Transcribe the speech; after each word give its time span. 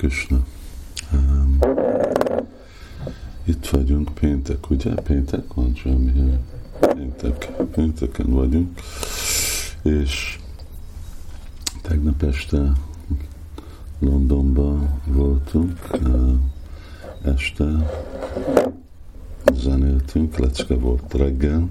Krishna. 0.00 0.38
Um, 1.12 1.58
itt 3.44 3.66
vagyunk, 3.66 4.14
péntek, 4.14 4.70
ugye? 4.70 4.94
Péntek 4.94 5.54
van, 5.54 5.74
semmi. 5.74 6.38
Péntek, 6.80 7.50
pénteken 7.74 8.30
vagyunk. 8.30 8.80
És 9.82 10.38
tegnap 11.82 12.22
este 12.22 12.72
Londonban 13.98 15.00
voltunk, 15.04 15.78
uh, 15.92 16.32
este 17.22 17.64
zenéltünk, 19.54 20.38
lecke 20.38 20.74
volt 20.74 21.14
reggel, 21.14 21.68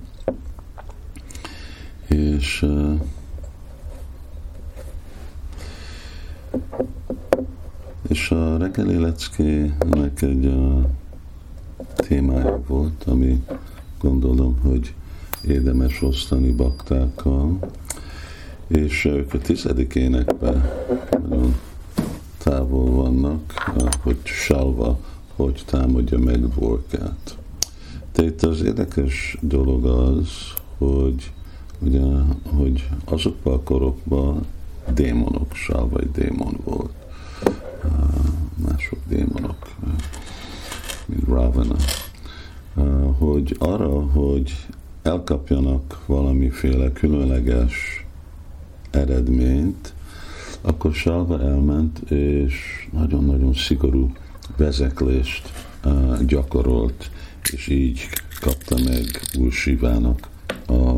és 2.07 2.65
És 8.29 8.35
a 8.35 8.57
reggeli 8.57 8.97
leckének 8.97 10.21
egy 10.21 10.45
a 10.45 10.89
témája 11.95 12.61
volt, 12.67 13.03
ami 13.03 13.43
gondolom, 13.99 14.59
hogy 14.61 14.93
érdemes 15.47 16.01
osztani 16.01 16.51
baktákkal, 16.51 17.59
és 18.67 19.05
ők 19.05 19.33
a 19.33 19.37
tizedik 19.37 19.95
énekben 19.95 20.69
nagyon 21.29 21.55
távol 22.37 22.91
vannak, 22.91 23.53
hogy 24.01 24.19
Salva 24.23 24.99
hogy 25.35 25.63
támadja 25.65 26.19
meg 26.19 26.47
Dvorkát. 26.47 27.37
Tehát 28.11 28.43
az 28.43 28.61
érdekes 28.61 29.37
dolog 29.41 29.85
az, 29.85 30.29
hogy, 30.77 31.31
ugye, 31.79 32.05
hogy 32.43 32.89
azokban 33.05 33.53
a 33.53 33.63
korokban 33.63 34.45
démonok, 34.93 35.53
Salva 35.53 35.99
egy 35.99 36.11
démon 36.11 36.57
volt 36.63 36.97
mások 38.55 38.99
démonok, 39.07 39.67
mint 41.05 41.27
Ravana, 41.27 41.75
hogy 43.49 43.69
arra, 43.69 44.01
hogy 44.01 44.67
elkapjanak 45.01 46.03
valamiféle 46.05 46.91
különleges 46.91 48.05
eredményt, 48.91 49.93
akkor 50.61 50.93
Salva 50.93 51.41
elment, 51.41 51.99
és 52.11 52.87
nagyon-nagyon 52.91 53.53
szigorú 53.53 54.11
vezeklést 54.57 55.51
gyakorolt, 56.25 57.09
és 57.51 57.67
így 57.67 58.09
kapta 58.41 58.75
meg 58.83 59.05
Úr 59.39 59.51
Sivának 59.51 60.29
a 60.67 60.97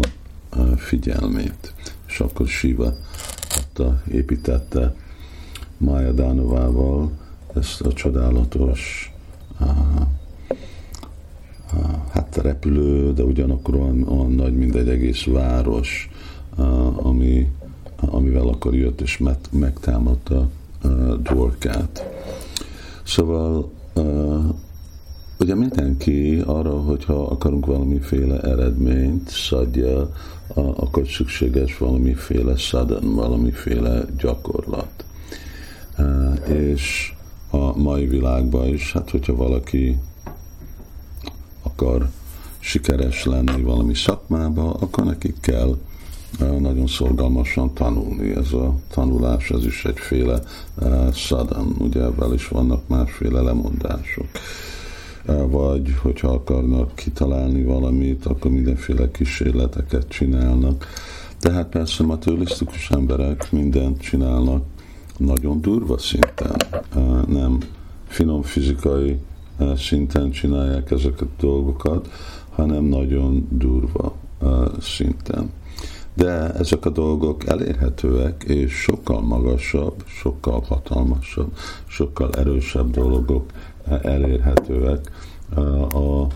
figyelmét. 0.78 1.74
És 2.08 2.20
akkor 2.20 2.48
Siva 2.48 2.94
adta, 3.58 4.02
építette 4.12 4.96
Maya 5.78 6.12
Danovával 6.12 7.12
ezt 7.56 7.82
a 7.82 7.94
csodálatos 7.94 9.12
a, 9.58 9.64
a, 9.64 9.66
hát 9.66 10.01
repülő, 12.38 13.14
de 13.14 13.24
ugyanakkor 13.24 13.76
olyan, 13.76 14.08
olyan 14.08 14.32
nagy, 14.32 14.56
mint 14.56 14.76
egy 14.76 14.88
egész 14.88 15.24
város, 15.24 16.10
ami, 16.96 17.48
amivel 17.96 18.48
akkor 18.48 18.76
jött 18.76 19.02
és 19.02 19.22
megtámadta 19.52 20.50
a 20.82 20.88
Dworkát. 21.24 22.06
Szóval 23.04 23.72
ugye 25.40 25.56
mindenki 25.56 26.42
arra, 26.46 26.80
hogyha 26.80 27.24
akarunk 27.24 27.66
valamiféle 27.66 28.40
eredményt, 28.40 29.30
szadja, 29.30 30.12
akkor 30.54 31.08
szükséges 31.08 31.78
valamiféle 31.78 32.56
sudden, 32.56 33.16
valamiféle 33.16 34.06
gyakorlat 34.18 35.06
és 36.48 37.14
a 37.50 37.78
mai 37.78 38.08
világban 38.08 38.68
is, 38.68 38.94
hát 38.94 39.10
hogyha 39.10 39.36
valaki 39.36 39.98
akar 41.64 42.10
sikeres 42.62 43.26
lenni 43.26 43.62
valami 43.62 43.96
szakmába, 43.96 44.74
akkor 44.74 45.04
nekik 45.04 45.40
kell 45.40 45.78
nagyon 46.60 46.88
szorgalmasan 46.88 47.74
tanulni. 47.74 48.36
Ez 48.36 48.54
a 48.54 48.76
tanulás, 48.90 49.50
ez 49.50 49.66
is 49.66 49.86
egyféle 49.86 50.40
szadam, 51.14 51.76
ugye 51.80 52.02
ebben 52.02 52.34
is 52.34 52.48
vannak 52.48 52.88
másféle 52.88 53.42
lemondások. 53.42 54.26
Vagy 55.48 55.96
hogyha 56.02 56.28
akarnak 56.28 56.96
kitalálni 56.96 57.64
valamit, 57.64 58.26
akkor 58.26 58.52
mindenféle 58.52 59.12
kísérleteket 59.12 60.08
csinálnak. 60.08 60.88
Tehát 61.40 61.70
persze 61.70 62.04
materialisztikus 62.04 62.90
emberek 62.90 63.52
mindent 63.52 64.02
csinálnak 64.02 64.64
nagyon 65.18 65.62
durva 65.62 65.98
szinten, 65.98 66.56
nem 67.28 67.58
finom 68.08 68.42
fizikai 68.42 69.20
szinten 69.76 70.32
csinálják 70.32 70.92
ezeket 70.92 71.22
a 71.22 71.42
dolgokat, 71.42 72.10
hanem 72.62 72.84
nagyon 72.84 73.48
durva 73.50 74.16
szinten. 74.80 75.52
De 76.14 76.54
ezek 76.54 76.86
a 76.86 76.90
dolgok 76.90 77.48
elérhetőek, 77.48 78.44
és 78.44 78.74
sokkal 78.74 79.22
magasabb, 79.22 80.04
sokkal 80.06 80.64
hatalmasabb, 80.68 81.54
sokkal 81.88 82.30
erősebb 82.34 82.92
dolgok 82.92 83.52
elérhetőek 84.02 85.12
a, 85.56 85.60
a, 85.98 86.28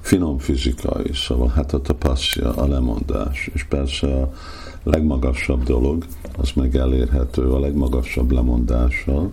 finom 0.00 0.38
fizikai, 0.38 1.10
szóval 1.12 1.48
hát 1.48 1.72
a 1.72 1.80
tapasztja, 1.80 2.54
a 2.54 2.66
lemondás, 2.66 3.50
és 3.54 3.64
persze 3.64 4.06
a 4.22 4.30
legmagasabb 4.82 5.62
dolog, 5.62 6.04
az 6.38 6.50
meg 6.54 6.76
elérhető 6.76 7.50
a 7.50 7.58
legmagasabb 7.58 8.30
lemondással, 8.32 9.30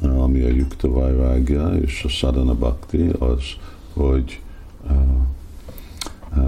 ami 0.00 0.42
a 0.42 0.48
Yukta 0.48 0.88
Vajvágya 0.88 1.76
és 1.76 2.04
a 2.04 2.08
Sadhana 2.08 2.54
Bhakti, 2.54 3.08
az, 3.18 3.42
hogy 3.92 4.40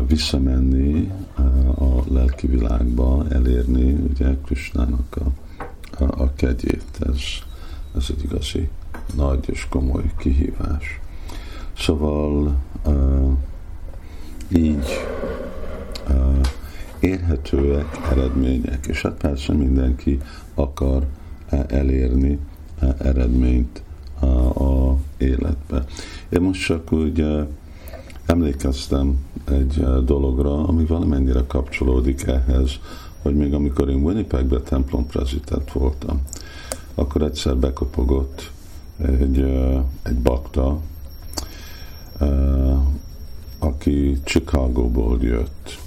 visszamenni 0.06 1.12
a 1.78 2.12
lelki 2.12 2.46
világba, 2.46 3.26
elérni 3.30 3.92
ugye 3.92 4.36
Krishnának 4.44 5.16
a, 5.16 5.30
a, 6.04 6.22
a 6.22 6.32
kegyét. 6.34 6.98
Ez, 7.00 7.20
ez 7.96 8.06
egy 8.08 8.22
igazi 8.24 8.68
nagy 9.16 9.48
és 9.48 9.66
komoly 9.68 10.10
kihívás. 10.18 11.00
Szóval 11.78 12.56
uh, 12.86 13.32
így 14.48 14.88
uh, 16.08 16.46
érhetőek 17.00 17.98
eredmények, 18.10 18.86
és 18.86 19.02
hát 19.02 19.12
persze 19.12 19.52
mindenki 19.52 20.20
akar 20.54 21.06
elérni 21.66 22.38
eredményt 22.98 23.82
a, 24.18 24.26
a 24.26 24.96
életbe. 25.18 25.84
Én 26.28 26.40
most 26.40 26.64
csak 26.64 26.92
úgy 26.92 27.24
emlékeztem 28.30 29.18
egy 29.50 29.84
dologra, 30.04 30.66
ami 30.66 30.84
valamennyire 30.84 31.44
kapcsolódik 31.46 32.26
ehhez, 32.26 32.70
hogy 33.22 33.34
még 33.34 33.54
amikor 33.54 33.88
én 33.88 34.02
Winnipegbe 34.02 34.60
templom 34.60 35.06
prezident 35.06 35.72
voltam, 35.72 36.20
akkor 36.94 37.22
egyszer 37.22 37.56
bekopogott 37.56 38.50
egy, 39.02 39.38
egy 40.02 40.16
bakta, 40.16 40.80
aki 43.58 44.18
Chicagóból 44.24 45.18
jött. 45.22 45.78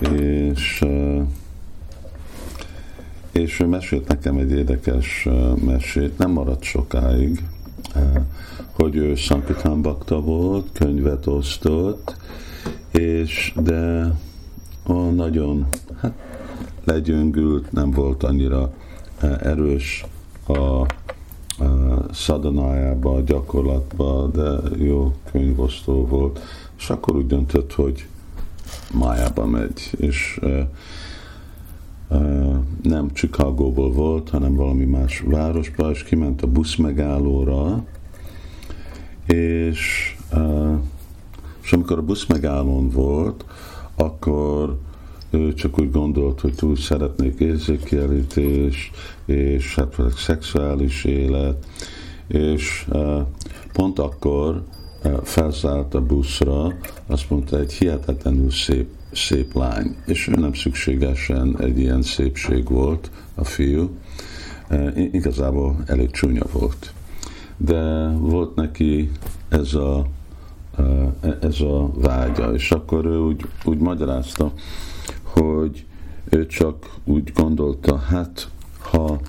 És, 0.00 0.84
és 3.32 3.60
ő 3.60 3.66
mesélt 3.66 4.08
nekem 4.08 4.36
egy 4.36 4.50
érdekes 4.50 5.28
mesét, 5.64 6.18
nem 6.18 6.30
maradt 6.30 6.62
sokáig, 6.62 7.44
hogy 8.72 8.96
ő 8.96 9.14
Sankitán 9.14 9.82
Bakta 9.82 10.20
volt, 10.20 10.66
könyvet 10.72 11.26
osztott, 11.26 12.16
és 12.90 13.52
de 13.62 14.12
ó, 14.88 15.10
nagyon 15.10 15.66
hát, 16.00 16.12
legyöngült, 16.84 17.72
nem 17.72 17.90
volt 17.90 18.22
annyira 18.22 18.72
erős 19.40 20.04
a, 20.46 20.52
a 20.52 20.86
szadanájába, 22.12 23.14
a 23.14 23.20
gyakorlatba, 23.20 24.26
de 24.26 24.76
jó 24.84 25.12
könyvosztó 25.30 26.06
volt, 26.06 26.40
és 26.78 26.90
akkor 26.90 27.16
úgy 27.16 27.26
döntött, 27.26 27.72
hogy 27.72 28.06
májába 28.94 29.46
megy, 29.46 29.90
és 29.96 30.40
uh, 30.42 30.58
uh, 32.08 32.56
nem 32.82 33.12
Chicagóból 33.12 33.92
volt, 33.92 34.28
hanem 34.30 34.54
valami 34.54 34.84
más 34.84 35.22
városba, 35.26 35.90
és 35.90 36.02
kiment 36.02 36.42
a 36.42 36.46
busz 36.46 36.76
megállóra, 36.76 37.84
és, 39.32 40.14
és 41.62 41.72
amikor 41.72 41.98
a 41.98 42.02
busz 42.02 42.26
megállón 42.26 42.90
volt, 42.90 43.44
akkor 43.94 44.78
ő 45.30 45.54
csak 45.54 45.78
úgy 45.78 45.90
gondolt, 45.90 46.40
hogy 46.40 46.54
túl 46.54 46.76
szeretnék 46.76 47.40
érzékelítés, 47.40 48.90
és 49.24 49.74
hát 49.74 49.94
szexuális 50.16 51.04
élet, 51.04 51.66
és 52.26 52.86
pont 53.72 53.98
akkor 53.98 54.62
felszállt 55.22 55.94
a 55.94 56.00
buszra, 56.00 56.74
azt 57.06 57.30
mondta, 57.30 57.58
egy 57.58 57.72
hihetetlenül 57.72 58.50
szép, 58.50 58.88
szép 59.12 59.54
lány, 59.54 59.96
és 60.06 60.28
ő 60.28 60.34
nem 60.34 60.52
szükségesen 60.54 61.56
egy 61.60 61.78
ilyen 61.78 62.02
szépség 62.02 62.68
volt, 62.68 63.10
a 63.34 63.44
fiú, 63.44 63.90
igazából 65.12 65.82
elég 65.86 66.10
csúnya 66.10 66.44
volt. 66.52 66.92
De 67.64 68.08
volt 68.08 68.54
neki 68.54 69.10
ez 69.48 69.74
a, 69.74 70.06
ez 71.40 71.60
a 71.60 71.90
vágya, 71.94 72.54
és 72.54 72.70
akkor 72.70 73.04
ő 73.04 73.18
úgy, 73.18 73.46
úgy 73.64 73.78
magyarázta, 73.78 74.52
hogy 75.22 75.84
ő 76.30 76.46
csak 76.46 76.90
úgy 77.04 77.32
gondolta, 77.34 77.96
hát 77.96 78.48
ha 78.78 79.20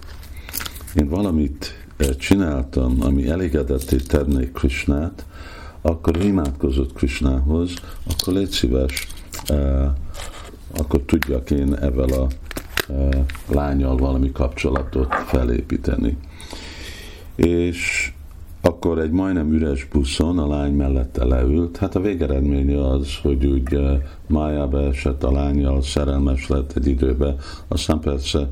én 0.96 1.08
valamit 1.08 1.88
csináltam, 2.18 2.98
ami 3.02 3.28
elégedetté 3.28 3.96
tenné 3.96 4.52
Krisnát, 4.54 5.26
akkor 5.82 6.24
imádkozott 6.24 6.94
Krisnához, 6.94 7.74
akkor 8.14 8.34
légy 8.34 8.50
szíves, 8.50 9.08
akkor 10.78 11.02
tudjak 11.06 11.52
én 11.52 11.76
ezzel 11.76 12.10
a 12.10 12.28
lányal 13.48 13.98
valami 13.98 14.32
kapcsolatot 14.32 15.14
felépíteni. 15.14 16.18
És 17.36 18.14
akkor 18.66 19.00
egy 19.00 19.12
majdnem 19.12 19.54
üres 19.54 19.88
buszon 19.92 20.40
a 20.40 20.48
lány 20.48 20.74
mellette 20.74 21.26
leült. 21.26 21.78
Hát 21.78 21.96
a 21.96 22.00
végeredménye 22.00 22.88
az, 22.88 23.08
hogy 23.22 23.46
úgy 23.46 23.80
májába 24.28 24.82
esett 24.82 25.24
a 25.24 25.32
lányjal, 25.32 25.82
szerelmes 25.82 26.48
lett 26.48 26.72
egy 26.76 26.88
időbe, 26.88 27.36
aztán 27.68 28.00
persze 28.00 28.50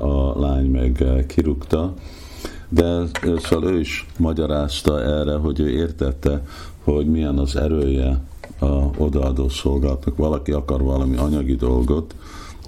a 0.00 0.40
lány 0.40 0.70
meg 0.70 1.24
kirúgta, 1.26 1.94
de 2.68 3.02
szóval 3.36 3.70
ő 3.70 3.80
is 3.80 4.06
magyarázta 4.18 5.02
erre, 5.02 5.34
hogy 5.34 5.60
ő 5.60 5.70
értette, 5.70 6.42
hogy 6.84 7.06
milyen 7.06 7.38
az 7.38 7.56
erője 7.56 8.20
a 8.58 8.66
odaadó 8.96 9.48
szolgálatnak. 9.48 10.16
Valaki 10.16 10.52
akar 10.52 10.82
valami 10.82 11.16
anyagi 11.16 11.56
dolgot, 11.56 12.14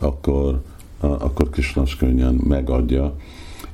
akkor, 0.01 0.61
akkor 1.01 1.51
Krishna 1.51 1.83
könnyen 1.99 2.35
megadja, 2.35 3.15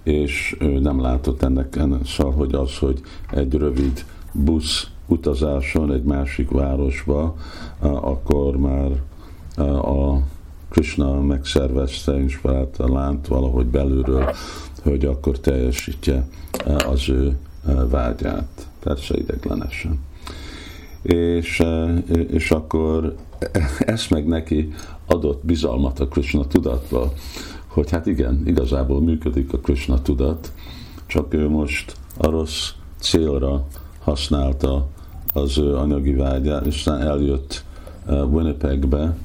és 0.06 0.56
ő 0.58 0.78
nem 0.78 1.00
látott 1.00 1.42
ennek, 1.42 1.78
szóval, 2.04 2.32
hogy 2.32 2.54
az, 2.54 2.78
hogy 2.78 3.00
egy 3.30 3.54
rövid 3.54 4.04
busz 4.32 4.86
utazáson 5.06 5.92
egy 5.92 6.02
másik 6.02 6.50
városba, 6.50 7.36
akkor 7.80 8.56
már 8.56 8.90
a 9.82 10.18
Krishna 10.68 11.20
megszervezte, 11.20 12.18
inspirálta 12.18 12.92
lánt 12.92 13.26
valahogy 13.26 13.66
belülről, 13.66 14.30
hogy 14.82 15.04
akkor 15.04 15.38
teljesítje 15.38 16.28
az 16.88 17.08
ő 17.08 17.36
vágyát, 17.90 18.68
persze 18.80 19.16
ideglenesen. 19.16 19.98
És, 21.02 21.62
és 22.30 22.50
akkor 22.50 23.14
ezt 23.78 24.10
meg 24.10 24.26
neki 24.26 24.72
adott 25.06 25.44
bizalmat 25.44 26.00
a 26.00 26.08
Krishna 26.08 26.46
tudatba, 26.46 27.12
hogy 27.76 27.90
hát 27.90 28.06
igen, 28.06 28.42
igazából 28.46 29.00
működik 29.00 29.52
a 29.52 29.58
Krishna 29.58 30.02
tudat, 30.02 30.52
csak 31.06 31.34
ő 31.34 31.48
most 31.48 31.96
a 32.16 32.30
rossz 32.30 32.70
célra 32.98 33.66
használta 33.98 34.86
az 35.32 35.58
ő 35.58 35.76
anyagi 35.76 36.12
vágyát, 36.12 36.66
és 36.66 36.76
aztán 36.76 37.00
eljött 37.00 37.64
Winnipegbe, 38.06 39.16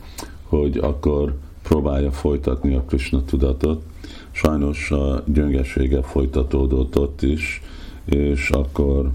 hogy 0.44 0.78
akkor 0.78 1.38
próbálja 1.62 2.12
folytatni 2.12 2.76
a 2.76 2.82
Krishna 2.82 3.26
tudatot. 3.26 3.84
Sajnos 4.32 4.92
a 4.92 5.24
gyöngesége 5.26 6.02
folytatódott 6.02 6.98
ott 6.98 7.22
is, 7.22 7.62
és 8.06 8.50
akkor 8.50 9.12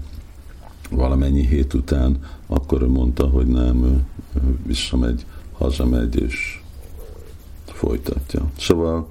valamennyi 0.89 1.45
hét 1.45 1.73
után 1.73 2.17
akkor 2.47 2.81
ő 2.81 2.87
mondta, 2.87 3.27
hogy 3.27 3.47
nem, 3.47 3.83
ő 3.83 4.57
visszamegy, 4.65 5.25
hazamegy, 5.57 6.21
és 6.21 6.56
folytatja. 7.77 8.41
Szóval 8.59 9.07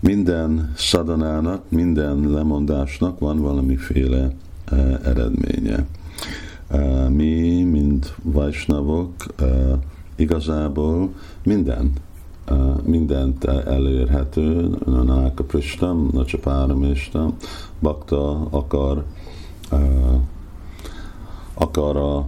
minden 0.00 0.72
szadanának, 0.76 1.62
minden 1.68 2.30
lemondásnak 2.30 3.18
van 3.18 3.40
valamiféle 3.40 4.32
eredménye. 5.04 5.86
Mi, 7.08 7.62
mint 7.62 8.14
Vajsnavok, 8.22 9.12
igazából 10.16 11.14
minden, 11.42 11.92
mindent 12.84 13.44
elérhető, 13.44 14.76
Nanáka 14.86 15.44
Pristam, 15.44 16.08
Nacsapáraméstam, 16.12 17.36
Bakta 17.80 18.46
akar, 18.50 19.04
akar 21.54 21.96
a, 21.96 22.24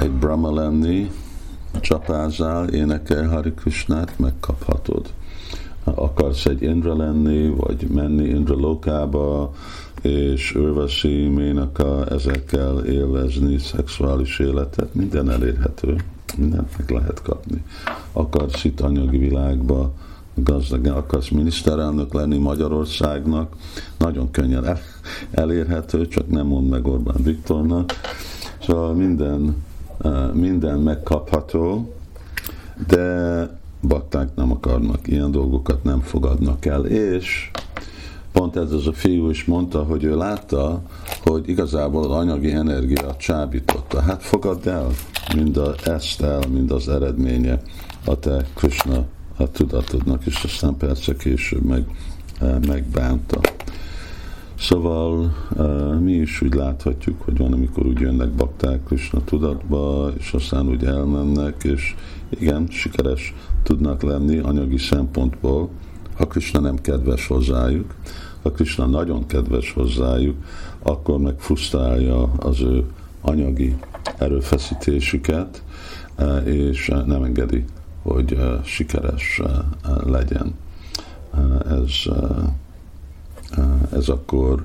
egy 0.00 0.10
Brahma 0.10 0.54
lenni, 0.54 1.10
csapázál, 1.88 2.68
énekel 2.68 3.28
Hari 3.28 3.52
Krishnát, 3.54 4.18
megkaphatod. 4.18 5.06
Akarsz 5.84 6.46
egy 6.46 6.62
Indra 6.62 6.96
lenni, 6.96 7.48
vagy 7.48 7.86
menni 7.94 8.28
Indra 8.28 8.54
lokába, 8.54 9.54
és 10.02 10.54
Örvasi, 10.54 11.28
Ménaka, 11.28 12.06
ezekkel 12.06 12.78
élvezni 12.78 13.58
szexuális 13.58 14.38
életet, 14.38 14.94
minden 14.94 15.30
elérhető, 15.30 15.96
mindent 16.36 16.78
meg 16.78 16.90
lehet 16.90 17.22
kapni. 17.22 17.64
Akarsz 18.12 18.64
itt 18.64 18.80
anyagi 18.80 19.18
világba, 19.18 19.92
gazdag, 20.34 20.86
akarsz 20.86 21.28
miniszterelnök 21.28 22.12
lenni 22.12 22.38
Magyarországnak, 22.38 23.52
nagyon 23.98 24.30
könnyen 24.30 24.64
el, 24.64 24.78
elérhető, 25.30 26.08
csak 26.08 26.28
nem 26.28 26.46
mond 26.46 26.68
meg 26.68 26.86
Orbán 26.86 27.22
Viktornak. 27.22 27.92
Szóval 28.60 28.94
minden 28.94 29.66
minden 30.32 30.78
megkapható, 30.78 31.94
de 32.86 33.48
bakták 33.80 34.34
nem 34.34 34.52
akarnak, 34.52 35.08
ilyen 35.08 35.30
dolgokat 35.30 35.84
nem 35.84 36.00
fogadnak 36.00 36.66
el, 36.66 36.84
és 36.86 37.50
pont 38.32 38.56
ez 38.56 38.72
az 38.72 38.86
a 38.86 38.92
fiú 38.92 39.30
is 39.30 39.44
mondta, 39.44 39.82
hogy 39.82 40.04
ő 40.04 40.16
látta, 40.16 40.82
hogy 41.22 41.48
igazából 41.48 42.04
az 42.04 42.10
anyagi 42.10 42.52
energia 42.52 43.16
csábította. 43.16 44.00
Hát 44.00 44.22
fogadd 44.22 44.68
el 44.68 44.86
mind 45.34 45.56
a, 45.56 45.74
ezt 45.84 46.22
el, 46.22 46.40
mind 46.52 46.70
az 46.70 46.88
eredménye 46.88 47.60
a 48.04 48.18
te 48.18 48.46
Krishna 48.54 49.04
a 49.36 49.50
tudatodnak, 49.50 50.26
és 50.26 50.44
aztán 50.44 50.76
persze 50.76 51.16
később 51.16 51.64
meg, 51.64 51.86
megbánta. 52.66 53.40
Szóval 54.58 55.34
mi 56.00 56.12
is 56.12 56.40
úgy 56.42 56.54
láthatjuk, 56.54 57.22
hogy 57.22 57.38
van, 57.38 57.52
amikor 57.52 57.86
úgy 57.86 58.00
jönnek 58.00 58.30
bakták 58.30 58.84
Krishna 58.84 59.24
tudatba, 59.24 60.10
és 60.18 60.32
aztán 60.32 60.68
úgy 60.68 60.84
elmennek, 60.84 61.64
és 61.64 61.94
igen, 62.28 62.66
sikeres 62.70 63.34
tudnak 63.62 64.02
lenni 64.02 64.38
anyagi 64.38 64.78
szempontból, 64.78 65.68
ha 66.16 66.26
Krishna 66.26 66.60
nem 66.60 66.76
kedves 66.76 67.26
hozzájuk, 67.26 67.94
ha 68.42 68.50
Krishna 68.50 68.86
nagyon 68.86 69.26
kedves 69.26 69.72
hozzájuk, 69.72 70.36
akkor 70.82 71.18
meg 71.18 71.34
frusztrálja 71.38 72.22
az 72.22 72.60
ő 72.60 72.84
anyagi 73.20 73.76
erőfeszítésüket, 74.18 75.62
és 76.44 76.92
nem 77.06 77.22
engedi, 77.22 77.64
hogy 78.02 78.38
sikeres 78.64 79.42
legyen. 80.04 80.54
Ez 81.68 81.92
ez 83.92 84.08
akkor 84.08 84.64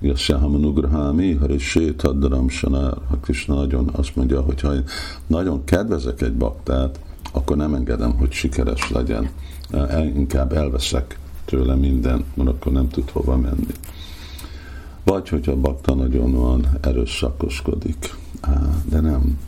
Yasyahamanugrámi, 0.00 1.32
Hari 1.32 1.58
Sétadram 1.58 2.48
Sanár, 2.48 2.94
ha 3.08 3.16
Krishna 3.16 3.54
nagyon 3.54 3.90
azt 3.92 4.16
mondja, 4.16 4.40
hogy 4.40 4.60
ha 4.60 4.74
én 4.74 4.84
nagyon 5.26 5.64
kedvezek 5.64 6.20
egy 6.20 6.34
baktát, 6.34 7.00
akkor 7.32 7.56
nem 7.56 7.74
engedem, 7.74 8.12
hogy 8.12 8.32
sikeres 8.32 8.90
legyen. 8.90 9.30
Inkább 10.14 10.52
elveszek 10.52 11.18
tőle 11.44 11.74
mindent, 11.74 12.36
mert 12.36 12.48
akkor 12.48 12.72
nem 12.72 12.88
tud 12.88 13.10
hova 13.10 13.36
menni. 13.36 13.74
Vagy 15.04 15.28
hogyha 15.28 15.52
a 15.52 15.56
bakta 15.56 15.94
nagyon 15.94 16.32
van, 16.32 16.66
erőszakoskodik. 16.80 18.14
De 18.84 19.00
nem. 19.00 19.38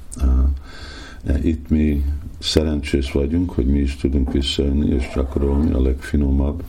Itt 1.42 1.68
mi 1.68 2.04
szerencsés 2.38 3.12
vagyunk, 3.12 3.50
hogy 3.50 3.66
mi 3.66 3.78
is 3.78 3.96
tudunk 3.96 4.32
visszajönni 4.32 4.88
és 4.88 5.10
gyakorolni 5.14 5.72
a 5.72 5.82
legfinomabb 5.82 6.62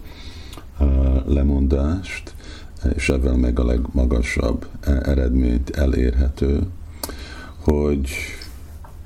lemondást, 1.25 2.35
és 2.95 3.09
ebben 3.09 3.39
meg 3.39 3.59
a 3.59 3.65
legmagasabb 3.65 4.67
eredményt 5.03 5.69
elérhető, 5.69 6.67
hogy 7.59 8.09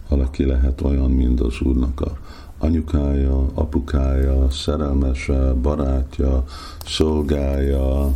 valaki 0.08 0.46
lehet 0.46 0.82
olyan, 0.82 1.12
mint 1.12 1.40
az 1.40 1.62
Úrnak 1.62 2.02
a 2.02 2.18
anyukája, 2.60 3.46
apukája, 3.54 4.50
szerelmese, 4.50 5.54
barátja, 5.54 6.44
szolgája, 6.86 8.14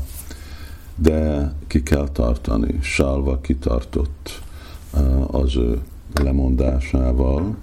de 0.96 1.54
ki 1.68 1.84
kell 1.84 2.08
tartani. 2.10 2.80
Salva 2.82 3.40
kitartott 3.42 4.42
az 5.28 5.56
ő 5.56 5.82
lemondásával, 6.14 7.56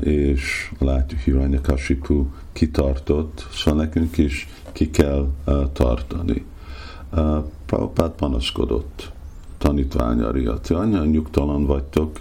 és 0.00 0.72
látjuk, 0.78 1.20
Hiranyakashipu 1.20 2.26
kitartott, 2.52 3.46
szóval 3.52 3.80
nekünk 3.80 4.18
is 4.18 4.48
ki 4.72 4.90
kell 4.90 5.28
tartani. 5.72 6.44
Prabhupád 7.66 8.10
panaszkodott 8.10 9.12
tanítványari, 9.58 10.48
ti 10.62 10.74
annyira 10.74 11.04
nyugtalan 11.04 11.66
vagytok, 11.66 12.20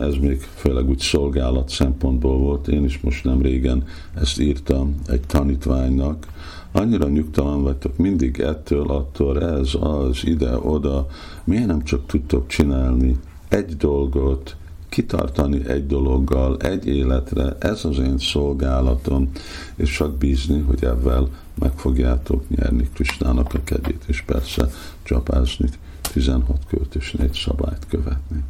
ez 0.00 0.14
még 0.14 0.40
főleg 0.40 0.88
úgy 0.88 0.98
szolgálat 0.98 1.68
szempontból 1.68 2.38
volt. 2.38 2.68
Én 2.68 2.84
is 2.84 3.00
most 3.00 3.24
nem 3.24 3.42
régen 3.42 3.84
ezt 4.14 4.40
írtam 4.40 4.94
egy 5.06 5.20
tanítványnak. 5.20 6.26
Annyira 6.72 7.08
nyugtalan 7.08 7.62
vagytok 7.62 7.96
mindig 7.96 8.40
ettől, 8.40 8.90
attól, 8.90 9.42
ez, 9.42 9.74
az, 9.80 10.26
ide, 10.26 10.56
oda. 10.56 11.06
Miért 11.44 11.66
nem 11.66 11.82
csak 11.82 12.06
tudtok 12.06 12.46
csinálni 12.46 13.16
egy 13.48 13.76
dolgot, 13.76 14.56
kitartani 14.88 15.68
egy 15.68 15.86
dologgal, 15.86 16.56
egy 16.56 16.86
életre, 16.86 17.56
ez 17.58 17.84
az 17.84 17.98
én 17.98 18.18
szolgálatom, 18.18 19.30
és 19.76 19.90
csak 19.90 20.16
bízni, 20.16 20.60
hogy 20.60 20.84
ebben 20.84 21.28
meg 21.54 21.72
fogjátok 21.76 22.48
nyerni 22.48 22.88
Kristának 22.94 23.54
a 23.54 23.60
kedvét, 23.64 24.04
és 24.06 24.20
persze 24.20 24.70
csapázni 25.02 25.68
16 26.12 26.60
költ 26.68 26.94
és 26.94 27.12
4 27.12 27.32
szabályt 27.32 27.86
követni. 27.88 28.44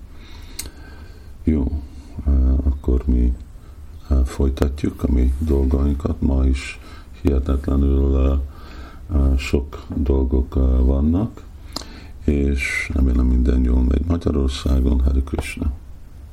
Jó, 1.45 1.83
akkor 2.65 3.03
mi 3.07 3.33
folytatjuk 4.25 5.03
a 5.03 5.13
mi 5.13 5.33
dolgainkat. 5.39 6.21
Ma 6.21 6.47
is 6.47 6.81
hihetetlenül 7.23 8.41
sok 9.37 9.85
dolgok 9.97 10.55
vannak, 10.85 11.43
és 12.25 12.91
remélem 12.95 13.27
minden 13.27 13.65
jól 13.65 13.83
megy 13.83 14.05
Magyarországon. 14.07 15.01
Hari 15.01 15.23
Krishna! 15.23 15.73